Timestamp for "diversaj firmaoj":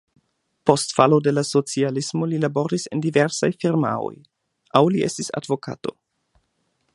3.03-4.13